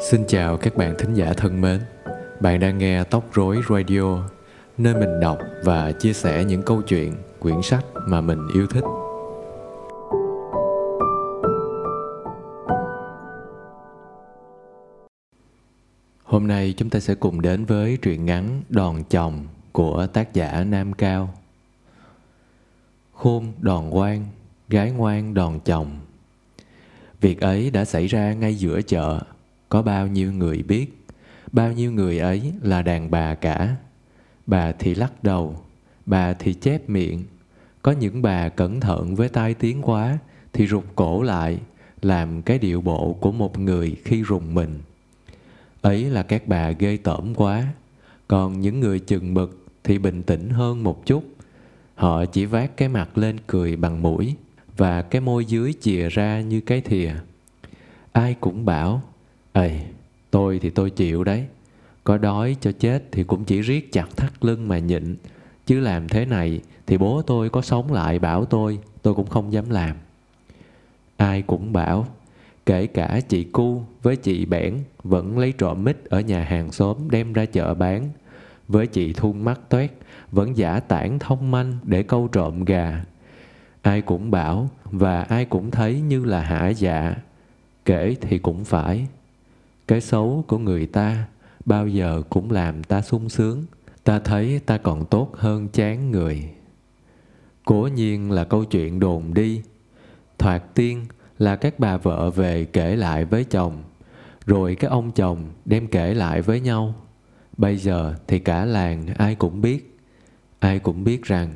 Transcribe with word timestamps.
Xin 0.00 0.24
chào 0.28 0.56
các 0.56 0.76
bạn 0.76 0.94
thính 0.98 1.14
giả 1.14 1.32
thân 1.36 1.60
mến. 1.60 1.80
Bạn 2.40 2.60
đang 2.60 2.78
nghe 2.78 3.04
Tóc 3.04 3.24
Rối 3.34 3.60
Radio, 3.70 4.28
nơi 4.78 4.94
mình 4.94 5.20
đọc 5.20 5.38
và 5.64 5.92
chia 5.92 6.12
sẻ 6.12 6.44
những 6.44 6.62
câu 6.62 6.82
chuyện, 6.82 7.14
quyển 7.40 7.62
sách 7.62 7.84
mà 8.08 8.20
mình 8.20 8.38
yêu 8.54 8.66
thích. 8.66 8.84
Hôm 16.24 16.46
nay 16.46 16.74
chúng 16.76 16.90
ta 16.90 17.00
sẽ 17.00 17.14
cùng 17.14 17.40
đến 17.40 17.64
với 17.64 17.98
truyện 18.02 18.26
ngắn 18.26 18.62
Đòn 18.68 19.02
chồng 19.10 19.46
của 19.72 20.06
tác 20.06 20.34
giả 20.34 20.64
Nam 20.64 20.92
Cao. 20.92 21.34
Khôn 23.14 23.52
đòn 23.60 23.90
quan, 23.90 24.24
gái 24.68 24.90
ngoan 24.90 25.34
đòn 25.34 25.60
chồng. 25.64 25.98
Việc 27.20 27.40
ấy 27.40 27.70
đã 27.70 27.84
xảy 27.84 28.06
ra 28.06 28.32
ngay 28.32 28.54
giữa 28.54 28.82
chợ 28.82 29.20
có 29.68 29.82
bao 29.82 30.06
nhiêu 30.06 30.32
người 30.32 30.62
biết, 30.62 31.04
bao 31.52 31.72
nhiêu 31.72 31.92
người 31.92 32.18
ấy 32.18 32.52
là 32.62 32.82
đàn 32.82 33.10
bà 33.10 33.34
cả. 33.34 33.76
Bà 34.46 34.72
thì 34.72 34.94
lắc 34.94 35.24
đầu, 35.24 35.56
bà 36.06 36.32
thì 36.32 36.54
chép 36.54 36.88
miệng. 36.88 37.22
Có 37.82 37.92
những 37.92 38.22
bà 38.22 38.48
cẩn 38.48 38.80
thận 38.80 39.14
với 39.14 39.28
tai 39.28 39.54
tiếng 39.54 39.82
quá 39.82 40.18
thì 40.52 40.66
rụt 40.66 40.84
cổ 40.94 41.22
lại, 41.22 41.58
làm 42.02 42.42
cái 42.42 42.58
điệu 42.58 42.80
bộ 42.80 43.16
của 43.20 43.32
một 43.32 43.58
người 43.58 43.96
khi 44.04 44.22
rùng 44.22 44.54
mình. 44.54 44.78
Ấy 45.80 46.04
là 46.04 46.22
các 46.22 46.48
bà 46.48 46.70
ghê 46.70 46.96
tởm 46.96 47.34
quá. 47.34 47.66
Còn 48.28 48.60
những 48.60 48.80
người 48.80 48.98
chừng 48.98 49.34
mực 49.34 49.66
thì 49.84 49.98
bình 49.98 50.22
tĩnh 50.22 50.50
hơn 50.50 50.82
một 50.82 51.06
chút. 51.06 51.24
Họ 51.94 52.24
chỉ 52.24 52.44
vác 52.44 52.76
cái 52.76 52.88
mặt 52.88 53.18
lên 53.18 53.36
cười 53.46 53.76
bằng 53.76 54.02
mũi 54.02 54.34
và 54.76 55.02
cái 55.02 55.20
môi 55.20 55.44
dưới 55.44 55.74
chìa 55.80 56.08
ra 56.08 56.40
như 56.40 56.60
cái 56.60 56.80
thìa. 56.80 57.12
Ai 58.12 58.36
cũng 58.40 58.64
bảo 58.64 59.02
Ê, 59.56 59.80
tôi 60.30 60.58
thì 60.58 60.70
tôi 60.70 60.90
chịu 60.90 61.24
đấy. 61.24 61.46
Có 62.04 62.18
đói 62.18 62.56
cho 62.60 62.72
chết 62.72 63.02
thì 63.12 63.24
cũng 63.24 63.44
chỉ 63.44 63.60
riết 63.60 63.92
chặt 63.92 64.16
thắt 64.16 64.44
lưng 64.44 64.68
mà 64.68 64.78
nhịn. 64.78 65.16
Chứ 65.66 65.80
làm 65.80 66.08
thế 66.08 66.24
này 66.26 66.60
thì 66.86 66.98
bố 66.98 67.22
tôi 67.22 67.50
có 67.50 67.62
sống 67.62 67.92
lại 67.92 68.18
bảo 68.18 68.44
tôi, 68.44 68.78
tôi 69.02 69.14
cũng 69.14 69.26
không 69.26 69.52
dám 69.52 69.70
làm. 69.70 69.96
Ai 71.16 71.42
cũng 71.42 71.72
bảo, 71.72 72.06
kể 72.66 72.86
cả 72.86 73.20
chị 73.28 73.44
Cu 73.44 73.82
với 74.02 74.16
chị 74.16 74.44
Bẻn 74.44 74.78
vẫn 75.02 75.38
lấy 75.38 75.52
trộm 75.52 75.84
mít 75.84 76.04
ở 76.04 76.20
nhà 76.20 76.42
hàng 76.42 76.72
xóm 76.72 77.10
đem 77.10 77.32
ra 77.32 77.44
chợ 77.44 77.74
bán. 77.74 78.08
Với 78.68 78.86
chị 78.86 79.12
Thun 79.12 79.44
mắt 79.44 79.60
toét 79.68 79.92
vẫn 80.32 80.56
giả 80.56 80.80
tản 80.80 81.18
thông 81.18 81.50
manh 81.50 81.78
để 81.82 82.02
câu 82.02 82.28
trộm 82.28 82.64
gà. 82.64 83.04
Ai 83.82 84.00
cũng 84.00 84.30
bảo 84.30 84.70
và 84.84 85.22
ai 85.22 85.44
cũng 85.44 85.70
thấy 85.70 86.00
như 86.00 86.24
là 86.24 86.40
hả 86.40 86.68
dạ. 86.68 87.14
Kể 87.84 88.16
thì 88.20 88.38
cũng 88.38 88.64
phải, 88.64 89.06
cái 89.86 90.00
xấu 90.00 90.44
của 90.48 90.58
người 90.58 90.86
ta 90.86 91.26
bao 91.64 91.88
giờ 91.88 92.22
cũng 92.30 92.50
làm 92.50 92.84
ta 92.84 93.02
sung 93.02 93.28
sướng. 93.28 93.64
Ta 94.04 94.18
thấy 94.18 94.60
ta 94.66 94.78
còn 94.78 95.06
tốt 95.06 95.30
hơn 95.36 95.68
chán 95.68 96.10
người. 96.10 96.50
Cố 97.64 97.88
nhiên 97.94 98.30
là 98.30 98.44
câu 98.44 98.64
chuyện 98.64 99.00
đồn 99.00 99.34
đi. 99.34 99.62
Thoạt 100.38 100.74
tiên 100.74 101.06
là 101.38 101.56
các 101.56 101.78
bà 101.78 101.96
vợ 101.96 102.30
về 102.30 102.64
kể 102.64 102.96
lại 102.96 103.24
với 103.24 103.44
chồng, 103.44 103.82
rồi 104.46 104.74
các 104.74 104.90
ông 104.90 105.12
chồng 105.12 105.48
đem 105.64 105.86
kể 105.86 106.14
lại 106.14 106.42
với 106.42 106.60
nhau. 106.60 106.94
Bây 107.56 107.76
giờ 107.76 108.14
thì 108.26 108.38
cả 108.38 108.64
làng 108.64 109.06
ai 109.18 109.34
cũng 109.34 109.60
biết. 109.60 109.98
Ai 110.58 110.78
cũng 110.78 111.04
biết 111.04 111.24
rằng 111.24 111.54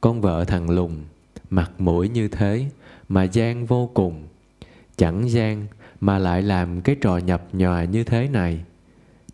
con 0.00 0.20
vợ 0.20 0.44
thằng 0.44 0.70
lùng 0.70 1.04
mặt 1.50 1.72
mũi 1.78 2.08
như 2.08 2.28
thế 2.28 2.66
mà 3.08 3.22
gian 3.22 3.66
vô 3.66 3.90
cùng. 3.94 4.26
Chẳng 4.96 5.30
gian 5.30 5.66
mà 6.00 6.18
lại 6.18 6.42
làm 6.42 6.80
cái 6.80 6.96
trò 7.00 7.16
nhập 7.16 7.48
nhòa 7.52 7.84
như 7.84 8.04
thế 8.04 8.28
này. 8.28 8.60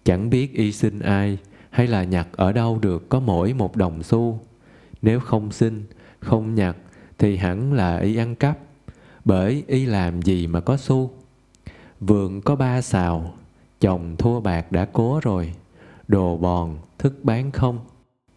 Chẳng 0.04 0.30
biết 0.30 0.54
y 0.54 0.72
xin 0.72 0.98
ai 0.98 1.38
hay 1.70 1.86
là 1.86 2.04
nhặt 2.04 2.28
ở 2.32 2.52
đâu 2.52 2.78
được 2.82 3.08
có 3.08 3.20
mỗi 3.20 3.52
một 3.52 3.76
đồng 3.76 4.02
xu. 4.02 4.41
Nếu 5.02 5.20
không 5.20 5.52
xin 5.52 5.84
không 6.20 6.54
nhặt 6.54 6.76
thì 7.19 7.36
hẳn 7.36 7.72
là 7.72 7.98
y 7.98 8.16
ăn 8.16 8.34
cắp, 8.34 8.58
bởi 9.25 9.64
y 9.66 9.86
làm 9.86 10.22
gì 10.22 10.47
mà 10.47 10.60
có 10.60 10.76
xu. 10.76 11.10
Vườn 12.00 12.41
có 12.41 12.56
ba 12.56 12.82
xào, 12.82 13.34
chồng 13.81 14.16
thua 14.16 14.41
bạc 14.41 14.72
đã 14.72 14.84
cố 14.84 15.20
rồi, 15.22 15.52
đồ 16.08 16.36
bòn 16.36 16.78
thức 16.98 17.19
bán 17.22 17.50
không. 17.50 17.78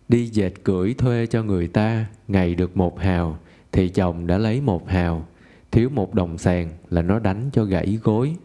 Đi 0.09 0.27
dệt 0.27 0.53
cưỡi 0.63 0.94
thuê 0.94 1.25
cho 1.25 1.44
người 1.44 1.67
ta, 1.67 2.05
ngày 2.27 2.55
được 2.55 2.77
một 2.77 2.99
hào 2.99 3.38
thì 3.71 3.89
chồng 3.89 4.27
đã 4.27 4.38
lấy 4.38 4.61
một 4.61 4.89
hào 4.89 5.25
thiếu 5.72 5.89
một 5.89 6.13
đồng 6.13 6.38
sàn 6.38 6.69
là 6.89 7.01
nó 7.01 7.19
đánh 7.19 7.50
cho 7.53 7.63
gãy 7.63 8.00
gối. 8.03 8.35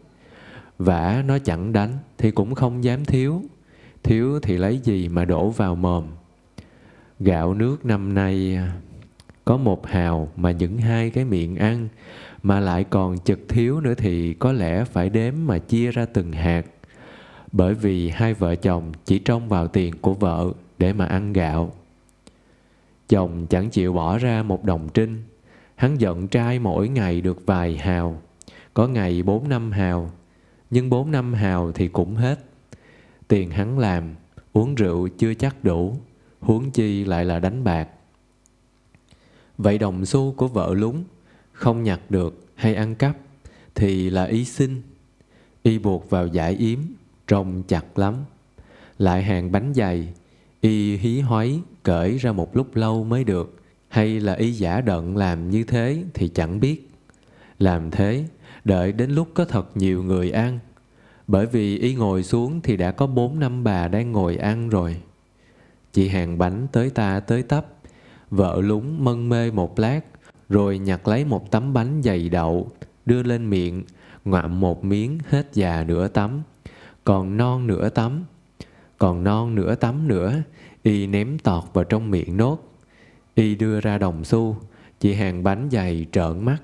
Vả 0.77 1.23
nó 1.27 1.39
chẳng 1.39 1.73
đánh 1.73 1.97
thì 2.17 2.31
cũng 2.31 2.55
không 2.55 2.83
dám 2.83 3.05
thiếu. 3.05 3.41
Thiếu 4.03 4.39
thì 4.39 4.57
lấy 4.57 4.79
gì 4.83 5.09
mà 5.09 5.25
đổ 5.25 5.49
vào 5.49 5.75
mồm? 5.75 6.05
Gạo 7.19 7.53
nước 7.53 7.85
năm 7.85 8.13
nay 8.13 8.55
à, 8.55 8.73
có 9.45 9.57
một 9.57 9.87
hào 9.87 10.29
mà 10.35 10.51
những 10.51 10.77
hai 10.77 11.09
cái 11.09 11.25
miệng 11.25 11.55
ăn, 11.55 11.87
mà 12.43 12.59
lại 12.59 12.83
còn 12.83 13.17
chật 13.17 13.39
thiếu 13.49 13.81
nữa 13.81 13.93
thì 13.97 14.33
có 14.33 14.51
lẽ 14.51 14.83
phải 14.83 15.09
đếm 15.09 15.33
mà 15.45 15.57
chia 15.57 15.91
ra 15.91 16.05
từng 16.05 16.31
hạt. 16.31 16.65
Bởi 17.51 17.73
vì 17.73 18.09
hai 18.09 18.33
vợ 18.33 18.55
chồng 18.55 18.91
chỉ 19.05 19.19
trông 19.19 19.49
vào 19.49 19.67
tiền 19.67 19.93
của 20.01 20.13
vợ 20.13 20.51
để 20.77 20.93
mà 20.93 21.05
ăn 21.05 21.33
gạo. 21.33 21.73
Chồng 23.09 23.47
chẳng 23.49 23.69
chịu 23.69 23.93
bỏ 23.93 24.17
ra 24.17 24.43
một 24.43 24.63
đồng 24.63 24.89
trinh. 24.93 25.23
Hắn 25.83 26.01
giận 26.01 26.27
trai 26.27 26.59
mỗi 26.59 26.89
ngày 26.89 27.21
được 27.21 27.45
vài 27.45 27.77
hào, 27.77 28.21
có 28.73 28.87
ngày 28.87 29.23
bốn 29.23 29.49
năm 29.49 29.71
hào, 29.71 30.11
nhưng 30.69 30.89
bốn 30.89 31.11
năm 31.11 31.33
hào 31.33 31.71
thì 31.71 31.87
cũng 31.87 32.15
hết. 32.15 32.39
Tiền 33.27 33.49
hắn 33.49 33.79
làm, 33.79 34.15
uống 34.53 34.75
rượu 34.75 35.07
chưa 35.07 35.33
chắc 35.33 35.63
đủ, 35.63 35.97
huống 36.39 36.71
chi 36.71 37.05
lại 37.05 37.25
là 37.25 37.39
đánh 37.39 37.63
bạc. 37.63 37.87
Vậy 39.57 39.77
đồng 39.77 40.05
xu 40.05 40.33
của 40.37 40.47
vợ 40.47 40.73
lúng, 40.73 41.03
không 41.51 41.83
nhặt 41.83 41.99
được 42.09 42.45
hay 42.55 42.75
ăn 42.75 42.95
cắp, 42.95 43.17
thì 43.75 44.09
là 44.09 44.23
ý 44.23 44.45
sinh. 44.45 44.81
Y 45.63 45.79
buộc 45.79 46.09
vào 46.09 46.27
giải 46.27 46.53
yếm, 46.53 46.79
trông 47.27 47.63
chặt 47.67 47.97
lắm. 47.97 48.15
Lại 48.97 49.23
hàng 49.23 49.51
bánh 49.51 49.73
dày, 49.75 50.13
y 50.61 50.97
hí 50.97 51.19
hoáy 51.19 51.59
cởi 51.83 52.17
ra 52.17 52.31
một 52.31 52.55
lúc 52.55 52.75
lâu 52.75 53.03
mới 53.03 53.23
được 53.23 53.62
hay 53.93 54.19
là 54.19 54.33
ý 54.33 54.51
giả 54.51 54.81
đận 54.81 55.17
làm 55.17 55.49
như 55.49 55.63
thế 55.63 56.03
thì 56.13 56.27
chẳng 56.27 56.59
biết. 56.59 56.89
Làm 57.59 57.91
thế, 57.91 58.25
đợi 58.63 58.91
đến 58.91 59.11
lúc 59.11 59.27
có 59.33 59.45
thật 59.45 59.77
nhiều 59.77 60.03
người 60.03 60.31
ăn. 60.31 60.59
Bởi 61.27 61.45
vì 61.45 61.77
y 61.77 61.95
ngồi 61.95 62.23
xuống 62.23 62.61
thì 62.61 62.77
đã 62.77 62.91
có 62.91 63.07
bốn 63.07 63.39
năm 63.39 63.63
bà 63.63 63.87
đang 63.87 64.11
ngồi 64.11 64.35
ăn 64.35 64.69
rồi. 64.69 64.95
Chị 65.91 66.07
hàng 66.07 66.37
bánh 66.37 66.67
tới 66.71 66.89
ta 66.89 67.19
tới 67.19 67.43
tấp. 67.43 67.65
Vợ 68.29 68.61
lúng 68.61 69.03
mân 69.03 69.29
mê 69.29 69.51
một 69.51 69.79
lát, 69.79 70.01
rồi 70.49 70.77
nhặt 70.79 71.07
lấy 71.07 71.25
một 71.25 71.51
tấm 71.51 71.73
bánh 71.73 72.01
dày 72.03 72.29
đậu, 72.29 72.71
đưa 73.05 73.23
lên 73.23 73.49
miệng, 73.49 73.83
ngoạm 74.25 74.59
một 74.59 74.83
miếng 74.83 75.19
hết 75.29 75.47
già 75.53 75.83
nửa 75.87 76.07
tấm. 76.07 76.41
Còn 77.03 77.37
non 77.37 77.67
nửa 77.67 77.89
tấm. 77.89 78.23
Còn 78.97 79.23
non 79.23 79.55
nửa 79.55 79.75
tấm 79.75 80.07
nữa, 80.07 80.35
y 80.83 81.07
ném 81.07 81.39
tọt 81.39 81.63
vào 81.73 81.83
trong 81.83 82.11
miệng 82.11 82.37
nốt. 82.37 82.72
Y 83.35 83.55
đưa 83.55 83.79
ra 83.79 83.97
đồng 83.97 84.23
xu, 84.23 84.57
chị 84.99 85.13
hàng 85.13 85.43
bánh 85.43 85.69
dày 85.71 86.05
trợn 86.11 86.45
mắt. 86.45 86.57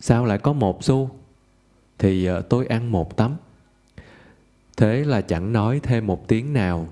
Sao 0.00 0.24
lại 0.24 0.38
có 0.38 0.52
một 0.52 0.84
xu? 0.84 1.10
Thì 1.98 2.24
ờ, 2.24 2.40
tôi 2.40 2.66
ăn 2.66 2.92
một 2.92 3.16
tấm. 3.16 3.36
Thế 4.76 5.04
là 5.04 5.20
chẳng 5.20 5.52
nói 5.52 5.80
thêm 5.82 6.06
một 6.06 6.28
tiếng 6.28 6.52
nào. 6.52 6.88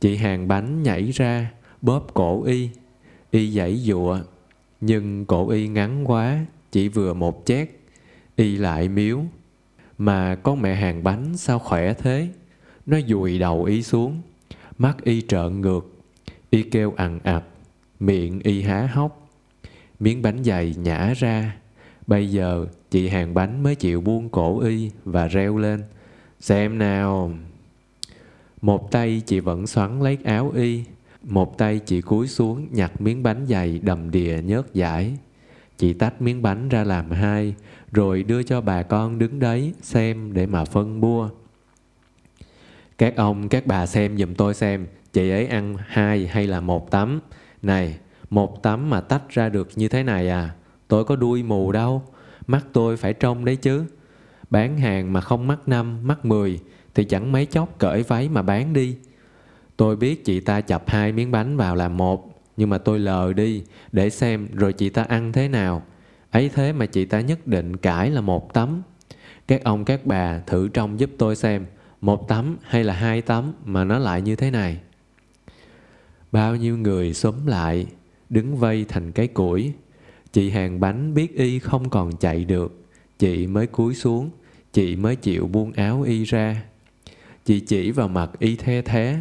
Chị 0.00 0.16
hàng 0.16 0.48
bánh 0.48 0.82
nhảy 0.82 1.10
ra, 1.10 1.52
bóp 1.82 2.06
cổ 2.14 2.42
y. 2.42 2.70
Y 3.30 3.50
giãy 3.50 3.76
dụa, 3.76 4.18
nhưng 4.80 5.26
cổ 5.26 5.48
y 5.48 5.68
ngắn 5.68 6.10
quá, 6.10 6.46
chỉ 6.72 6.88
vừa 6.88 7.14
một 7.14 7.42
chét. 7.46 7.70
Y 8.36 8.56
lại 8.56 8.88
miếu. 8.88 9.20
Mà 9.98 10.34
con 10.34 10.62
mẹ 10.62 10.74
hàng 10.74 11.04
bánh 11.04 11.36
sao 11.36 11.58
khỏe 11.58 11.94
thế? 11.94 12.28
Nó 12.86 12.98
dùi 13.08 13.38
đầu 13.38 13.64
y 13.64 13.82
xuống, 13.82 14.22
mắt 14.78 15.04
y 15.04 15.20
trợn 15.20 15.60
ngược. 15.60 15.92
Y 16.50 16.62
kêu 16.62 16.94
ằn 16.96 17.18
ặt 17.22 17.42
miệng 18.00 18.40
y 18.42 18.62
há 18.62 18.86
hốc. 18.92 19.28
Miếng 20.00 20.22
bánh 20.22 20.44
dày 20.44 20.74
nhả 20.78 21.14
ra. 21.14 21.56
Bây 22.06 22.30
giờ 22.30 22.66
chị 22.90 23.08
hàng 23.08 23.34
bánh 23.34 23.62
mới 23.62 23.74
chịu 23.74 24.00
buông 24.00 24.28
cổ 24.28 24.60
y 24.60 24.90
và 25.04 25.26
reo 25.26 25.56
lên, 25.56 25.82
xem 26.40 26.78
nào. 26.78 27.32
Một 28.62 28.90
tay 28.90 29.22
chị 29.26 29.40
vẫn 29.40 29.66
xoắn 29.66 30.00
lấy 30.00 30.18
áo 30.24 30.52
y, 30.56 30.84
một 31.22 31.58
tay 31.58 31.78
chị 31.78 32.00
cúi 32.00 32.28
xuống 32.28 32.68
nhặt 32.70 33.00
miếng 33.00 33.22
bánh 33.22 33.46
dày 33.46 33.78
đầm 33.78 34.10
đìa 34.10 34.40
nhớt 34.44 34.74
giải 34.74 35.16
chị 35.80 35.92
tách 35.92 36.22
miếng 36.22 36.42
bánh 36.42 36.68
ra 36.68 36.84
làm 36.84 37.10
hai, 37.10 37.54
rồi 37.92 38.22
đưa 38.22 38.42
cho 38.42 38.60
bà 38.60 38.82
con 38.82 39.18
đứng 39.18 39.38
đấy 39.38 39.74
xem 39.82 40.32
để 40.32 40.46
mà 40.46 40.64
phân 40.64 41.00
bua. 41.00 41.28
Các 42.98 43.16
ông, 43.16 43.48
các 43.48 43.66
bà 43.66 43.86
xem 43.86 44.18
giùm 44.18 44.34
tôi 44.34 44.54
xem, 44.54 44.86
chị 45.12 45.30
ấy 45.30 45.46
ăn 45.46 45.76
hai 45.86 46.26
hay 46.26 46.46
là 46.46 46.60
một 46.60 46.90
tấm? 46.90 47.20
Này, 47.62 47.98
một 48.30 48.62
tấm 48.62 48.90
mà 48.90 49.00
tách 49.00 49.28
ra 49.28 49.48
được 49.48 49.68
như 49.76 49.88
thế 49.88 50.02
này 50.02 50.28
à? 50.28 50.50
Tôi 50.88 51.04
có 51.04 51.16
đuôi 51.16 51.42
mù 51.42 51.72
đâu, 51.72 52.02
mắt 52.46 52.66
tôi 52.72 52.96
phải 52.96 53.12
trông 53.12 53.44
đấy 53.44 53.56
chứ. 53.56 53.84
Bán 54.50 54.78
hàng 54.78 55.12
mà 55.12 55.20
không 55.20 55.46
mắt 55.46 55.68
năm, 55.68 56.06
mắt 56.06 56.24
mười 56.24 56.60
thì 56.94 57.04
chẳng 57.04 57.32
mấy 57.32 57.46
chốc 57.46 57.78
cởi 57.78 58.02
váy 58.02 58.28
mà 58.28 58.42
bán 58.42 58.72
đi. 58.72 58.96
Tôi 59.76 59.96
biết 59.96 60.24
chị 60.24 60.40
ta 60.40 60.60
chập 60.60 60.84
hai 60.86 61.12
miếng 61.12 61.30
bánh 61.30 61.56
vào 61.56 61.76
làm 61.76 61.96
một, 61.96 62.42
nhưng 62.56 62.70
mà 62.70 62.78
tôi 62.78 62.98
lờ 62.98 63.32
đi 63.32 63.62
để 63.92 64.10
xem 64.10 64.48
rồi 64.52 64.72
chị 64.72 64.88
ta 64.88 65.02
ăn 65.02 65.32
thế 65.32 65.48
nào. 65.48 65.82
Ấy 66.30 66.50
thế 66.54 66.72
mà 66.72 66.86
chị 66.86 67.04
ta 67.04 67.20
nhất 67.20 67.46
định 67.46 67.76
cãi 67.76 68.10
là 68.10 68.20
một 68.20 68.54
tấm. 68.54 68.82
Các 69.48 69.64
ông 69.64 69.84
các 69.84 70.06
bà 70.06 70.38
thử 70.38 70.68
trông 70.68 71.00
giúp 71.00 71.10
tôi 71.18 71.36
xem 71.36 71.66
một 72.00 72.28
tấm 72.28 72.56
hay 72.62 72.84
là 72.84 72.94
hai 72.94 73.22
tấm 73.22 73.52
mà 73.64 73.84
nó 73.84 73.98
lại 73.98 74.22
như 74.22 74.36
thế 74.36 74.50
này. 74.50 74.80
Bao 76.32 76.56
nhiêu 76.56 76.76
người 76.76 77.14
xúm 77.14 77.46
lại, 77.46 77.86
đứng 78.28 78.56
vây 78.56 78.84
thành 78.88 79.12
cái 79.12 79.26
củi. 79.26 79.72
Chị 80.32 80.50
hàng 80.50 80.80
bánh 80.80 81.14
biết 81.14 81.34
y 81.36 81.58
không 81.58 81.90
còn 81.90 82.16
chạy 82.16 82.44
được, 82.44 82.84
chị 83.18 83.46
mới 83.46 83.66
cúi 83.66 83.94
xuống, 83.94 84.30
chị 84.72 84.96
mới 84.96 85.16
chịu 85.16 85.46
buông 85.46 85.72
áo 85.72 86.02
y 86.02 86.24
ra. 86.24 86.62
Chị 87.44 87.60
chỉ 87.60 87.90
vào 87.90 88.08
mặt 88.08 88.30
y 88.38 88.56
the 88.56 88.82
thế. 88.82 89.18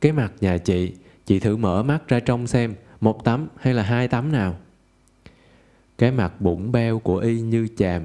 Cái 0.00 0.12
mặt 0.12 0.32
nhà 0.40 0.58
chị, 0.58 0.92
chị 1.26 1.40
thử 1.40 1.56
mở 1.56 1.82
mắt 1.82 2.08
ra 2.08 2.20
trong 2.20 2.46
xem, 2.46 2.74
một 3.00 3.24
tấm 3.24 3.48
hay 3.56 3.74
là 3.74 3.82
hai 3.82 4.08
tấm 4.08 4.32
nào. 4.32 4.56
Cái 5.98 6.10
mặt 6.10 6.40
bụng 6.40 6.72
beo 6.72 6.98
của 6.98 7.16
y 7.16 7.40
như 7.40 7.68
chàm, 7.76 8.02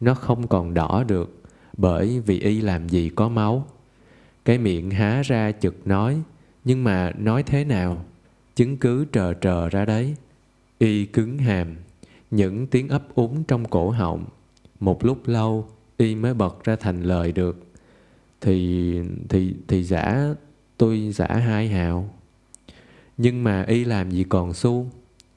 nó 0.00 0.14
không 0.14 0.46
còn 0.46 0.74
đỏ 0.74 1.04
được, 1.08 1.42
bởi 1.76 2.20
vì 2.26 2.40
y 2.40 2.60
làm 2.60 2.88
gì 2.88 3.10
có 3.14 3.28
máu. 3.28 3.66
Cái 4.44 4.58
miệng 4.58 4.90
há 4.90 5.22
ra 5.22 5.52
chực 5.52 5.86
nói, 5.86 6.22
nhưng 6.64 6.84
mà 6.84 7.12
nói 7.18 7.42
thế 7.42 7.64
nào? 7.64 8.04
Chứng 8.54 8.76
cứ 8.76 9.04
trờ 9.12 9.34
trờ 9.34 9.68
ra 9.68 9.84
đấy. 9.84 10.14
Y 10.78 11.04
cứng 11.04 11.38
hàm, 11.38 11.76
những 12.30 12.66
tiếng 12.66 12.88
ấp 12.88 13.14
úng 13.14 13.44
trong 13.44 13.64
cổ 13.64 13.90
họng. 13.90 14.24
Một 14.80 15.04
lúc 15.04 15.28
lâu, 15.28 15.68
y 15.96 16.14
mới 16.14 16.34
bật 16.34 16.64
ra 16.64 16.76
thành 16.76 17.02
lời 17.02 17.32
được. 17.32 17.66
Thì, 18.40 19.00
thì, 19.28 19.54
thì 19.68 19.84
giả, 19.84 20.34
tôi 20.76 21.10
giả 21.12 21.26
hai 21.26 21.68
hào. 21.68 22.14
Nhưng 23.16 23.44
mà 23.44 23.62
y 23.62 23.84
làm 23.84 24.10
gì 24.10 24.24
còn 24.24 24.54
xu. 24.54 24.86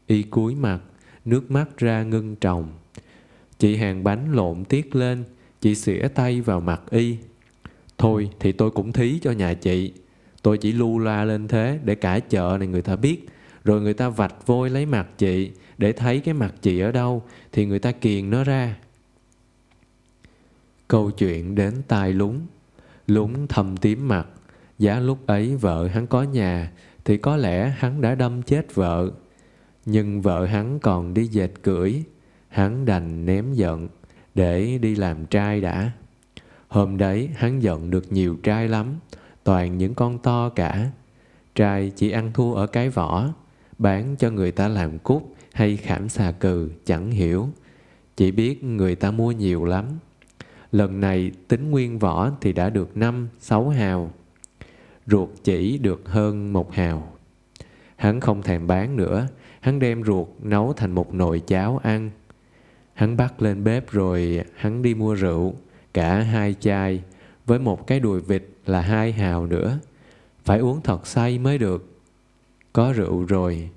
Y 0.07 0.23
cúi 0.23 0.55
mặt, 0.55 0.79
nước 1.25 1.51
mắt 1.51 1.77
ra 1.77 2.03
ngưng 2.03 2.35
tròng. 2.41 2.69
Chị 3.59 3.75
hàng 3.75 4.03
bánh 4.03 4.33
lộn 4.33 4.65
tiết 4.65 4.95
lên, 4.95 5.23
chị 5.61 5.75
xỉa 5.75 6.07
tay 6.15 6.41
vào 6.41 6.59
mặt 6.59 6.81
y. 6.91 7.17
Thôi 7.97 8.29
thì 8.39 8.51
tôi 8.51 8.71
cũng 8.71 8.91
thí 8.91 9.19
cho 9.19 9.31
nhà 9.31 9.53
chị. 9.53 9.93
Tôi 10.45 10.57
chỉ 10.57 10.71
lu 10.71 10.99
loa 10.99 11.23
lên 11.23 11.47
thế 11.47 11.79
để 11.83 11.95
cả 11.95 12.19
chợ 12.19 12.57
này 12.59 12.67
người 12.67 12.81
ta 12.81 12.95
biết. 12.95 13.25
Rồi 13.63 13.81
người 13.81 13.93
ta 13.93 14.09
vạch 14.09 14.35
vôi 14.45 14.69
lấy 14.69 14.85
mặt 14.85 15.07
chị 15.17 15.51
để 15.77 15.91
thấy 15.91 16.19
cái 16.19 16.33
mặt 16.33 16.53
chị 16.61 16.79
ở 16.79 16.91
đâu 16.91 17.23
thì 17.51 17.65
người 17.65 17.79
ta 17.79 17.91
kiền 17.91 18.29
nó 18.29 18.43
ra. 18.43 18.75
Câu 20.87 21.11
chuyện 21.11 21.55
đến 21.55 21.73
tai 21.87 22.13
lúng. 22.13 22.39
Lúng 23.07 23.47
thầm 23.47 23.77
tím 23.77 24.07
mặt. 24.07 24.27
Giá 24.79 24.99
lúc 24.99 25.27
ấy 25.27 25.55
vợ 25.55 25.87
hắn 25.87 26.07
có 26.07 26.23
nhà 26.23 26.71
thì 27.05 27.17
có 27.17 27.37
lẽ 27.37 27.73
hắn 27.77 28.01
đã 28.01 28.15
đâm 28.15 28.41
chết 28.41 28.75
vợ. 28.75 29.11
Nhưng 29.85 30.21
vợ 30.21 30.45
hắn 30.45 30.79
còn 30.79 31.13
đi 31.13 31.27
dệt 31.27 31.51
cưỡi. 31.61 32.03
Hắn 32.49 32.85
đành 32.85 33.25
ném 33.25 33.53
giận 33.53 33.87
để 34.35 34.77
đi 34.77 34.95
làm 34.95 35.25
trai 35.25 35.61
đã. 35.61 35.91
Hôm 36.67 36.97
đấy 36.97 37.29
hắn 37.35 37.63
giận 37.63 37.89
được 37.89 38.11
nhiều 38.11 38.37
trai 38.43 38.67
lắm 38.67 38.95
toàn 39.45 39.77
những 39.77 39.95
con 39.95 40.19
to 40.19 40.49
cả. 40.49 40.89
Trai 41.55 41.91
chỉ 41.95 42.11
ăn 42.11 42.31
thua 42.33 42.53
ở 42.53 42.67
cái 42.67 42.89
vỏ, 42.89 43.27
bán 43.77 44.15
cho 44.19 44.29
người 44.29 44.51
ta 44.51 44.67
làm 44.67 44.99
cút 44.99 45.23
hay 45.53 45.77
khảm 45.77 46.09
xà 46.09 46.31
cừ 46.31 46.71
chẳng 46.85 47.11
hiểu. 47.11 47.49
Chỉ 48.15 48.31
biết 48.31 48.63
người 48.63 48.95
ta 48.95 49.11
mua 49.11 49.31
nhiều 49.31 49.65
lắm. 49.65 49.85
Lần 50.71 50.99
này 50.99 51.31
tính 51.47 51.71
nguyên 51.71 51.99
vỏ 51.99 52.31
thì 52.41 52.53
đã 52.53 52.69
được 52.69 52.97
năm 52.97 53.29
sáu 53.39 53.69
hào. 53.69 54.11
Ruột 55.05 55.29
chỉ 55.43 55.77
được 55.77 56.09
hơn 56.09 56.53
một 56.53 56.73
hào. 56.73 57.13
Hắn 57.95 58.19
không 58.19 58.41
thèm 58.41 58.67
bán 58.67 58.95
nữa, 58.95 59.27
hắn 59.59 59.79
đem 59.79 60.03
ruột 60.03 60.27
nấu 60.39 60.73
thành 60.73 60.91
một 60.91 61.13
nồi 61.13 61.39
cháo 61.47 61.79
ăn. 61.83 62.11
Hắn 62.93 63.17
bắt 63.17 63.41
lên 63.41 63.63
bếp 63.63 63.91
rồi 63.91 64.43
hắn 64.55 64.81
đi 64.81 64.93
mua 64.93 65.13
rượu, 65.13 65.53
cả 65.93 66.19
hai 66.21 66.55
chai, 66.59 67.01
với 67.45 67.59
một 67.59 67.87
cái 67.87 67.99
đùi 67.99 68.21
vịt 68.21 68.43
là 68.65 68.81
hai 68.81 69.11
hào 69.11 69.45
nữa. 69.45 69.79
Phải 70.43 70.59
uống 70.59 70.81
thật 70.81 71.07
say 71.07 71.39
mới 71.39 71.57
được. 71.57 71.99
Có 72.73 72.93
rượu 72.93 73.23
rồi, 73.23 73.69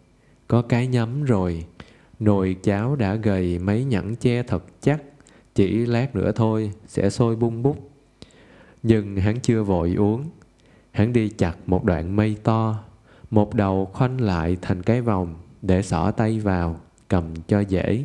có 0.49 0.63
cái 0.63 0.87
nhắm 0.87 1.25
rồi. 1.25 1.65
Nồi 2.19 2.57
cháo 2.63 2.97
đã 2.97 3.15
gầy 3.15 3.59
mấy 3.59 3.85
nhẫn 3.85 4.17
che 4.17 4.43
thật 4.43 4.65
chắc. 4.81 5.03
Chỉ 5.55 5.87
lát 5.87 6.17
nữa 6.17 6.33
thôi, 6.35 6.73
sẽ 6.87 7.11
sôi 7.11 7.37
bung 7.37 7.63
bút. 7.63 7.91
Nhưng 8.83 9.17
hắn 9.17 9.41
chưa 9.41 9.63
vội 9.63 9.95
uống. 9.95 10.25
Hắn 10.91 11.13
đi 11.13 11.29
chặt 11.29 11.57
một 11.67 11.85
đoạn 11.85 12.17
mây 12.17 12.37
to, 12.43 12.85
một 13.31 13.55
đầu 13.55 13.91
khoanh 13.93 14.21
lại 14.21 14.57
thành 14.63 14.83
cái 14.83 15.01
vòng 15.01 15.35
để 15.63 15.83
xỏ 15.83 16.11
tay 16.11 16.41
vào, 16.41 16.81
cầm 17.09 17.25
cho 17.49 17.61
dễ. 17.61 18.05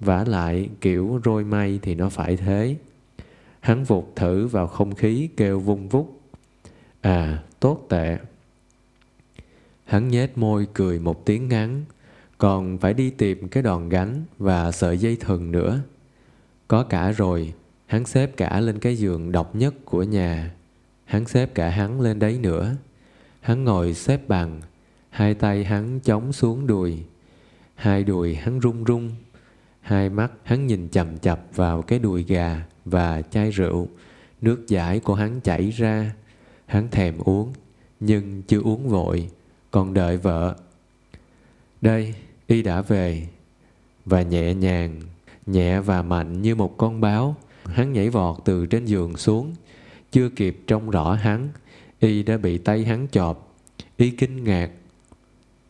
vả 0.00 0.24
lại 0.24 0.68
kiểu 0.80 1.20
rôi 1.24 1.44
mây 1.44 1.78
thì 1.82 1.94
nó 1.94 2.08
phải 2.08 2.36
thế. 2.36 2.76
Hắn 3.60 3.84
vụt 3.84 4.04
thử 4.16 4.46
vào 4.46 4.66
không 4.66 4.94
khí 4.94 5.28
kêu 5.36 5.58
vung 5.60 5.88
vút. 5.88 6.15
À, 7.06 7.42
tốt 7.60 7.86
tệ. 7.88 8.18
Hắn 9.84 10.08
nhếch 10.08 10.38
môi 10.38 10.66
cười 10.74 10.98
một 10.98 11.26
tiếng 11.26 11.48
ngắn, 11.48 11.84
còn 12.38 12.78
phải 12.78 12.94
đi 12.94 13.10
tìm 13.10 13.48
cái 13.48 13.62
đòn 13.62 13.88
gánh 13.88 14.24
và 14.38 14.72
sợi 14.72 14.98
dây 14.98 15.16
thừng 15.20 15.52
nữa. 15.52 15.80
Có 16.68 16.82
cả 16.82 17.10
rồi, 17.10 17.52
hắn 17.86 18.06
xếp 18.06 18.36
cả 18.36 18.60
lên 18.60 18.78
cái 18.78 18.96
giường 18.96 19.32
độc 19.32 19.56
nhất 19.56 19.74
của 19.84 20.02
nhà. 20.02 20.54
Hắn 21.04 21.26
xếp 21.26 21.54
cả 21.54 21.68
hắn 21.68 22.00
lên 22.00 22.18
đấy 22.18 22.38
nữa. 22.42 22.74
Hắn 23.40 23.64
ngồi 23.64 23.94
xếp 23.94 24.28
bằng, 24.28 24.60
hai 25.10 25.34
tay 25.34 25.64
hắn 25.64 26.00
chống 26.00 26.32
xuống 26.32 26.66
đùi. 26.66 26.98
Hai 27.74 28.04
đùi 28.04 28.34
hắn 28.34 28.60
rung 28.60 28.84
rung, 28.84 29.10
hai 29.80 30.10
mắt 30.10 30.32
hắn 30.44 30.66
nhìn 30.66 30.88
chầm 30.88 31.18
chập 31.18 31.40
vào 31.54 31.82
cái 31.82 31.98
đùi 31.98 32.22
gà 32.22 32.66
và 32.84 33.22
chai 33.22 33.50
rượu. 33.50 33.88
Nước 34.40 34.64
giải 34.68 35.00
của 35.00 35.14
hắn 35.14 35.40
chảy 35.40 35.70
ra, 35.70 36.12
hắn 36.66 36.88
thèm 36.90 37.18
uống, 37.18 37.52
nhưng 38.00 38.42
chưa 38.42 38.60
uống 38.60 38.88
vội, 38.88 39.28
còn 39.70 39.94
đợi 39.94 40.16
vợ. 40.16 40.56
Đây, 41.80 42.14
y 42.46 42.62
đã 42.62 42.82
về, 42.82 43.26
và 44.04 44.22
nhẹ 44.22 44.54
nhàng, 44.54 45.00
nhẹ 45.46 45.80
và 45.80 46.02
mạnh 46.02 46.42
như 46.42 46.54
một 46.54 46.76
con 46.76 47.00
báo, 47.00 47.36
hắn 47.64 47.92
nhảy 47.92 48.10
vọt 48.10 48.36
từ 48.44 48.66
trên 48.66 48.84
giường 48.84 49.16
xuống, 49.16 49.54
chưa 50.12 50.28
kịp 50.28 50.60
trông 50.66 50.90
rõ 50.90 51.12
hắn, 51.12 51.48
y 52.00 52.22
đã 52.22 52.36
bị 52.36 52.58
tay 52.58 52.84
hắn 52.84 53.06
chọp, 53.08 53.54
y 53.96 54.10
kinh 54.10 54.44
ngạc. 54.44 54.70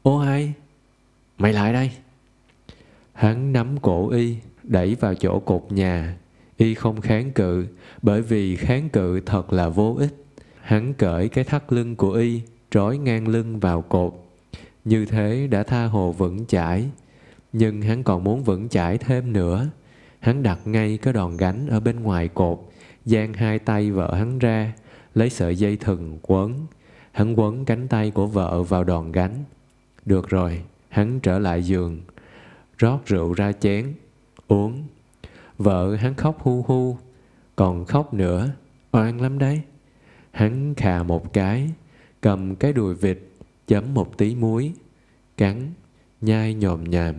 Ô 0.02 0.18
hai, 0.18 0.52
mày 1.38 1.52
lại 1.52 1.72
đây. 1.72 1.90
Hắn 3.12 3.52
nắm 3.52 3.78
cổ 3.82 4.08
y, 4.08 4.36
đẩy 4.62 4.94
vào 4.94 5.14
chỗ 5.14 5.40
cột 5.40 5.66
nhà, 5.70 6.16
y 6.56 6.74
không 6.74 7.00
kháng 7.00 7.32
cự, 7.32 7.66
bởi 8.02 8.22
vì 8.22 8.56
kháng 8.56 8.88
cự 8.88 9.20
thật 9.20 9.52
là 9.52 9.68
vô 9.68 9.96
ích. 9.98 10.25
Hắn 10.66 10.94
cởi 10.94 11.28
cái 11.28 11.44
thắt 11.44 11.72
lưng 11.72 11.96
của 11.96 12.12
y, 12.12 12.42
trói 12.70 12.98
ngang 12.98 13.28
lưng 13.28 13.60
vào 13.60 13.82
cột. 13.82 14.12
Như 14.84 15.06
thế 15.06 15.46
đã 15.50 15.62
tha 15.62 15.84
hồ 15.84 16.12
vững 16.12 16.46
chãi. 16.46 16.90
Nhưng 17.52 17.82
hắn 17.82 18.02
còn 18.02 18.24
muốn 18.24 18.44
vững 18.44 18.68
chãi 18.68 18.98
thêm 18.98 19.32
nữa. 19.32 19.66
Hắn 20.20 20.42
đặt 20.42 20.58
ngay 20.64 20.98
cái 21.02 21.12
đòn 21.12 21.36
gánh 21.36 21.66
ở 21.66 21.80
bên 21.80 22.00
ngoài 22.00 22.28
cột, 22.28 22.58
giang 23.04 23.32
hai 23.32 23.58
tay 23.58 23.90
vợ 23.90 24.14
hắn 24.14 24.38
ra, 24.38 24.72
lấy 25.14 25.30
sợi 25.30 25.56
dây 25.56 25.76
thừng 25.76 26.18
quấn. 26.22 26.66
Hắn 27.12 27.34
quấn 27.34 27.64
cánh 27.64 27.88
tay 27.88 28.10
của 28.10 28.26
vợ 28.26 28.62
vào 28.62 28.84
đòn 28.84 29.12
gánh. 29.12 29.44
Được 30.04 30.28
rồi, 30.28 30.62
hắn 30.88 31.20
trở 31.20 31.38
lại 31.38 31.62
giường, 31.62 32.00
rót 32.78 32.98
rượu 33.06 33.32
ra 33.32 33.52
chén, 33.52 33.92
uống. 34.48 34.84
Vợ 35.58 35.96
hắn 35.96 36.14
khóc 36.14 36.42
hu 36.42 36.62
hu, 36.62 36.96
còn 37.56 37.84
khóc 37.84 38.14
nữa, 38.14 38.48
oan 38.92 39.20
lắm 39.20 39.38
đấy. 39.38 39.62
Hắn 40.36 40.74
khà 40.74 41.02
một 41.02 41.32
cái, 41.32 41.70
cầm 42.20 42.56
cái 42.56 42.72
đùi 42.72 42.94
vịt, 42.94 43.18
chấm 43.66 43.94
một 43.94 44.18
tí 44.18 44.34
muối, 44.34 44.72
cắn, 45.36 45.72
nhai 46.20 46.54
nhòm 46.54 46.84
nhàm. 46.84 47.14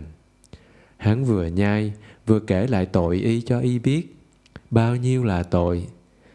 Hắn 0.96 1.24
vừa 1.24 1.46
nhai, 1.46 1.92
vừa 2.26 2.40
kể 2.40 2.66
lại 2.66 2.86
tội 2.86 3.16
y 3.16 3.40
cho 3.40 3.60
y 3.60 3.78
biết. 3.78 4.16
Bao 4.70 4.96
nhiêu 4.96 5.24
là 5.24 5.42
tội. 5.42 5.86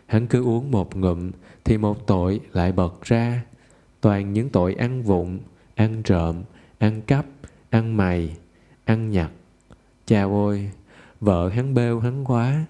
Hắn 0.05 0.27
cứ 0.27 0.43
uống 0.43 0.71
một 0.71 0.95
ngụm, 0.95 1.31
thì 1.63 1.77
một 1.77 2.07
tội 2.07 2.39
lại 2.53 2.71
bật 2.71 3.01
ra. 3.01 3.43
Toàn 4.01 4.33
những 4.33 4.49
tội 4.49 4.73
ăn 4.73 5.03
vụng, 5.03 5.39
ăn 5.75 6.03
trộm, 6.03 6.43
ăn 6.77 7.01
cắp, 7.01 7.25
ăn 7.69 7.97
mày, 7.97 8.35
ăn 8.85 9.11
nhặt. 9.11 9.31
Chào 10.05 10.33
ôi, 10.33 10.71
vợ 11.19 11.49
hắn 11.49 11.73
bêu 11.73 11.99
hắn 11.99 12.25
quá. 12.25 12.65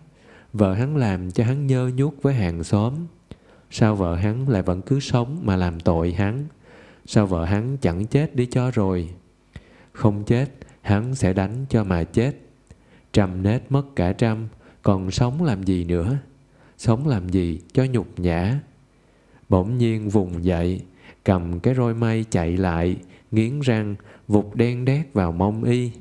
Vợ 0.54 0.74
hắn 0.74 0.98
làm 0.98 1.32
cho 1.32 1.44
hắn 1.44 1.68
nhơ 1.68 1.92
nhút 1.96 2.14
với 2.22 2.34
hàng 2.34 2.64
xóm. 2.64 2.94
Sao 3.76 3.96
vợ 3.96 4.16
hắn 4.16 4.50
lại 4.50 4.62
vẫn 4.62 4.82
cứ 4.82 5.00
sống 5.00 5.40
mà 5.44 5.56
làm 5.56 5.80
tội 5.80 6.14
hắn? 6.14 6.48
Sao 7.06 7.28
vợ 7.28 7.46
hắn 7.46 7.78
chẳng 7.78 8.06
chết 8.06 8.36
đi 8.36 8.46
cho 8.46 8.72
rồi? 8.72 9.10
Không 9.92 10.24
chết, 10.24 10.50
hắn 10.82 11.16
sẽ 11.16 11.34
đánh 11.34 11.66
cho 11.70 11.84
mà 11.84 12.04
chết. 12.04 12.32
Trăm 13.14 13.44
nết 13.44 13.62
mất 13.70 13.96
cả 13.96 14.14
trăm, 14.14 14.48
còn 14.84 15.12
sống 15.12 15.44
làm 15.44 15.64
gì 15.64 15.84
nữa 15.84 16.18
sống 16.78 17.08
làm 17.08 17.30
gì 17.30 17.60
cho 17.74 17.86
nhục 17.86 18.20
nhã 18.20 18.60
bỗng 19.50 19.78
nhiên 19.78 20.10
vùng 20.10 20.44
dậy 20.44 20.82
cầm 21.24 21.60
cái 21.60 21.76
roi 21.76 21.94
mây 21.94 22.26
chạy 22.30 22.58
lại 22.58 22.98
nghiến 23.32 23.60
răng 23.60 23.96
vụt 24.28 24.56
đen 24.56 24.86
đét 24.86 25.14
vào 25.14 25.32
mông 25.32 25.64
y 25.64 25.92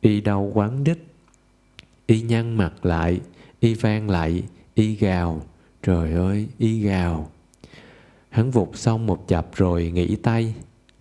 y 0.00 0.20
đau 0.20 0.50
quán 0.54 0.84
đích 0.84 1.06
y 2.06 2.20
nhăn 2.20 2.56
mặt 2.56 2.86
lại 2.86 3.20
y 3.60 3.74
vang 3.74 4.10
lại 4.10 4.42
y 4.74 4.94
gào 4.94 5.42
trời 5.82 6.12
ơi, 6.12 6.48
y 6.58 6.80
gào. 6.80 7.30
Hắn 8.28 8.50
vụt 8.50 8.68
xong 8.74 9.06
một 9.06 9.28
chập 9.28 9.46
rồi 9.54 9.90
nghỉ 9.90 10.16
tay, 10.16 10.54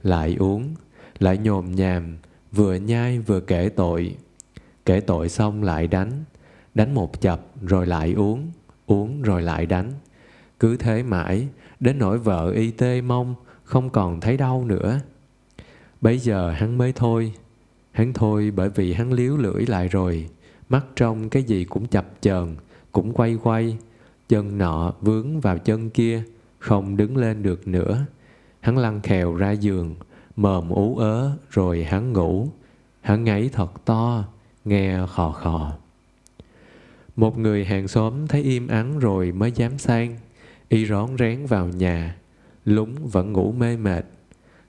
lại 0.04 0.36
uống, 0.40 0.76
lại 1.20 1.38
nhồm 1.38 1.76
nhàm, 1.76 2.18
vừa 2.52 2.76
nhai 2.76 3.20
vừa 3.20 3.40
kể 3.40 3.70
tội. 3.70 4.16
Kể 4.86 5.00
tội 5.00 5.30
xong 5.30 5.64
lại 5.64 5.88
đánh 5.88 6.12
đánh 6.78 6.94
một 6.94 7.22
chập 7.22 7.42
rồi 7.62 7.88
lại 7.88 8.14
uống 8.14 8.52
uống 8.88 9.22
rồi 9.22 9.42
lại 9.42 9.66
đánh. 9.66 9.92
Cứ 10.60 10.78
thế 10.78 11.04
mãi, 11.04 11.48
đến 11.80 12.00
nỗi 12.00 12.18
vợ 12.18 12.52
y 12.52 12.72
tê 12.72 13.02
mông 13.02 13.36
không 13.64 13.90
còn 13.90 14.20
thấy 14.20 14.38
đau 14.38 14.66
nữa. 14.66 15.00
Bây 16.02 16.20
giờ 16.20 16.52
hắn 16.52 16.78
mới 16.78 16.94
thôi, 16.94 17.34
hắn 17.92 18.14
thôi 18.14 18.52
bởi 18.56 18.70
vì 18.70 18.94
hắn 18.94 19.14
liếu 19.14 19.38
lưỡi 19.38 19.66
lại 19.66 19.88
rồi. 19.88 20.30
Mắt 20.70 20.86
trong 20.96 21.30
cái 21.30 21.44
gì 21.44 21.66
cũng 21.66 21.88
chập 21.88 22.06
chờn, 22.22 22.56
cũng 22.92 23.14
quay 23.14 23.38
quay 23.44 23.78
chân 24.30 24.58
nọ 24.58 24.94
vướng 25.02 25.40
vào 25.40 25.58
chân 25.58 25.90
kia, 25.90 26.24
không 26.60 26.98
đứng 26.98 27.18
lên 27.18 27.44
được 27.44 27.68
nữa. 27.68 28.06
Hắn 28.60 28.78
lăn 28.78 29.02
khèo 29.02 29.36
ra 29.36 29.52
giường 29.52 29.96
mờm 30.36 30.70
ú 30.70 30.98
ớ, 30.98 31.32
rồi 31.50 31.84
hắn 31.84 32.14
ngủ. 32.14 32.48
Hắn 33.02 33.24
ngáy 33.24 33.50
thật 33.54 33.86
to, 33.86 34.24
nghe 34.66 35.00
khò 35.08 35.32
khò. 35.32 35.72
Một 37.16 37.38
người 37.38 37.66
hàng 37.66 37.88
xóm 37.88 38.28
thấy 38.28 38.42
im 38.44 38.68
ắng 38.68 39.00
rồi 39.00 39.32
mới 39.32 39.52
dám 39.52 39.78
sang. 39.78 40.18
Y 40.70 40.86
rón 40.86 41.18
rén 41.20 41.46
vào 41.46 41.68
nhà, 41.68 42.18
lúng 42.66 42.96
vẫn 43.08 43.34
ngủ 43.34 43.52
mê 43.52 43.78
mệt. 43.78 44.06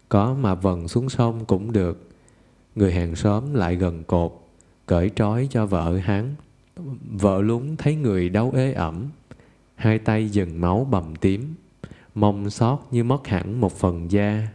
Có 0.09 0.35
mà 0.41 0.55
vần 0.55 0.89
xuống 0.89 1.09
sông 1.09 1.45
cũng 1.45 1.73
được. 1.73 2.09
Người 2.75 2.93
hàng 2.93 3.17
xóm 3.17 3.55
lại 3.55 3.77
gần 3.77 4.05
cột, 4.05 4.33
cởi 4.87 5.11
trói 5.17 5.49
cho 5.51 5.67
vợ 5.67 5.97
hắn. 5.97 6.35
Vợ 7.11 7.43
lúng 7.43 7.77
thấy 7.77 7.95
người 7.95 8.29
đau 8.29 8.53
ế 8.55 8.73
ẩm 8.73 9.11
hai 9.79 9.99
tay 9.99 10.29
dần 10.29 10.61
máu 10.61 10.87
bầm 10.91 11.17
tím, 11.17 11.55
mông 12.15 12.51
xót 12.51 12.79
như 12.91 13.05
mất 13.05 13.27
hẳn 13.27 13.61
một 13.61 13.73
phần 13.73 14.11
da. 14.11 14.49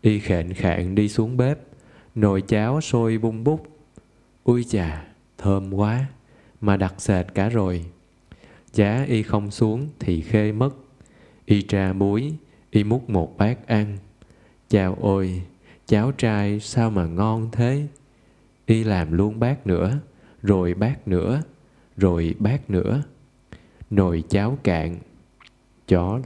Y 0.00 0.18
khện 0.18 0.52
khạng 0.52 0.94
đi 0.94 1.08
xuống 1.08 1.36
bếp, 1.36 1.58
nồi 2.14 2.42
cháo 2.42 2.80
sôi 2.80 3.18
bung 3.18 3.44
bút. 3.44 3.66
Ui 4.44 4.64
chà, 4.64 5.04
thơm 5.38 5.74
quá, 5.74 6.06
mà 6.60 6.76
đặc 6.76 6.94
sệt 6.98 7.26
cả 7.34 7.48
rồi. 7.48 7.84
Giá 8.72 9.04
y 9.08 9.22
không 9.22 9.50
xuống 9.50 9.88
thì 10.00 10.20
khê 10.20 10.52
mất. 10.52 10.74
Y 11.46 11.62
tra 11.62 11.92
muối, 11.92 12.32
y 12.70 12.84
múc 12.84 13.10
một 13.10 13.38
bát 13.38 13.66
ăn. 13.66 13.98
Chào 14.68 14.96
ôi, 15.00 15.42
cháo 15.86 16.12
trai 16.12 16.60
sao 16.60 16.90
mà 16.90 17.06
ngon 17.06 17.48
thế? 17.52 17.86
Y 18.66 18.84
làm 18.84 19.12
luôn 19.12 19.40
bát 19.40 19.66
nữa, 19.66 19.98
rồi 20.42 20.74
bát 20.74 21.08
nữa, 21.08 21.42
rồi 21.96 22.34
bát 22.38 22.70
nữa 22.70 23.02
nồi 23.90 24.24
cháo 24.28 24.58
cạn, 24.62 24.98
chó. 25.88 26.20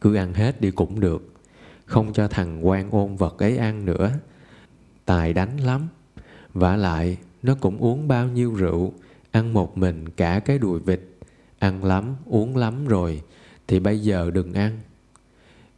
Cứ 0.00 0.14
ăn 0.14 0.34
hết 0.34 0.60
đi 0.60 0.70
cũng 0.70 1.00
được. 1.00 1.32
Không 1.86 2.12
cho 2.12 2.28
thằng 2.28 2.66
quan 2.66 2.90
ôn 2.90 3.16
vật 3.16 3.38
ấy 3.38 3.56
ăn 3.56 3.84
nữa. 3.84 4.10
Tài 5.04 5.32
đánh 5.32 5.60
lắm. 5.60 5.88
Vả 6.52 6.76
lại, 6.76 7.18
nó 7.42 7.54
cũng 7.60 7.78
uống 7.78 8.08
bao 8.08 8.28
nhiêu 8.28 8.54
rượu, 8.54 8.92
ăn 9.30 9.52
một 9.52 9.78
mình 9.78 10.08
cả 10.08 10.40
cái 10.44 10.58
đùi 10.58 10.80
vịt. 10.80 11.00
Ăn 11.58 11.84
lắm, 11.84 12.16
uống 12.26 12.56
lắm 12.56 12.86
rồi, 12.86 13.22
thì 13.66 13.80
bây 13.80 14.00
giờ 14.00 14.30
đừng 14.30 14.52
ăn. 14.52 14.80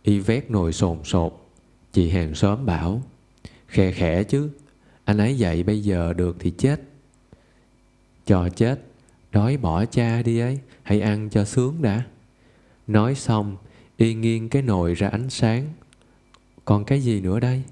Y 0.03 0.19
vét 0.19 0.51
nồi 0.51 0.73
sồn 0.73 0.99
sột. 1.05 1.49
Chị 1.93 2.11
hàng 2.11 2.35
xóm 2.35 2.67
bảo 2.67 3.03
khe 3.67 3.93
khẽ 3.93 4.23
chứ, 4.25 4.51
anh 5.05 5.19
ấy 5.19 5.39
dậy 5.39 5.63
bây 5.63 5.83
giờ 5.83 6.13
được 6.13 6.37
thì 6.39 6.51
chết. 6.51 6.81
Cho 8.27 8.49
chết, 8.49 8.81
đói 9.33 9.57
bỏ 9.57 9.85
cha 9.85 10.23
đi 10.23 10.39
ấy 10.39 10.59
hãy 10.87 11.01
ăn 11.01 11.29
cho 11.31 11.45
sướng 11.45 11.83
đã. 11.83 12.03
Nói 12.87 13.15
xong, 13.15 13.57
y 13.97 14.15
nghiêng 14.15 14.49
cái 14.49 14.63
nồi 14.63 14.95
ra 14.95 15.09
ánh 15.09 15.31
sáng. 15.31 15.65
Còn 16.65 16.85
cái 16.85 17.01
gì 17.01 17.21
nữa 17.21 17.41
đây? 17.41 17.63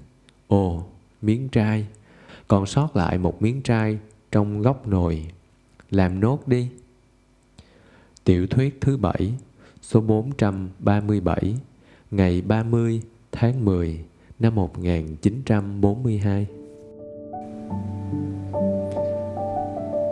Ồ, 0.47 0.85
miếng 1.21 1.49
trai. 1.49 1.85
Còn 2.47 2.65
sót 2.65 2.95
lại 2.95 3.17
một 3.17 3.41
miếng 3.41 3.61
trai 3.61 3.97
trong 4.31 4.61
góc 4.61 4.87
nồi. 4.87 5.25
Làm 5.91 6.19
nốt 6.19 6.47
đi. 6.47 6.67
Tiểu 8.23 8.47
thuyết 8.47 8.77
thứ 8.81 8.97
bảy, 8.97 9.33
số 9.81 10.01
437 10.01 11.55
ngày 12.11 12.41
30 12.41 13.01
tháng 13.31 13.65
10 13.65 13.99
năm 14.39 14.55
1942 14.55 16.47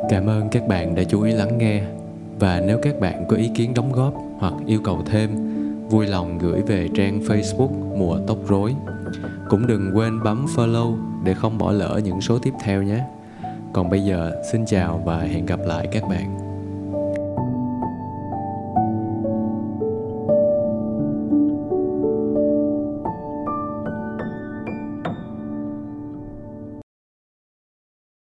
Cảm 0.09 0.29
ơn 0.29 0.49
các 0.51 0.67
bạn 0.67 0.95
đã 0.95 1.03
chú 1.03 1.21
ý 1.21 1.33
lắng 1.33 1.57
nghe 1.57 2.02
và 2.43 2.61
nếu 2.65 2.77
các 2.81 2.99
bạn 2.99 3.25
có 3.27 3.35
ý 3.35 3.49
kiến 3.55 3.73
đóng 3.73 3.91
góp 3.91 4.13
hoặc 4.39 4.53
yêu 4.65 4.81
cầu 4.83 5.01
thêm 5.05 5.29
vui 5.89 6.07
lòng 6.07 6.37
gửi 6.37 6.61
về 6.61 6.87
trang 6.95 7.19
Facebook 7.19 7.97
Mùa 7.97 8.19
Tóc 8.27 8.37
Rối. 8.47 8.75
Cũng 9.49 9.67
đừng 9.67 9.91
quên 9.95 10.23
bấm 10.23 10.45
follow 10.55 10.97
để 11.23 11.33
không 11.33 11.57
bỏ 11.57 11.71
lỡ 11.71 11.99
những 12.03 12.21
số 12.21 12.39
tiếp 12.39 12.53
theo 12.63 12.83
nhé. 12.83 13.03
Còn 13.73 13.89
bây 13.89 13.99
giờ, 13.99 14.31
xin 14.51 14.65
chào 14.65 15.01
và 15.05 15.19
hẹn 15.19 15.45
gặp 15.45 15.59
lại 15.65 15.87
các 15.91 16.03
bạn. 16.09 16.42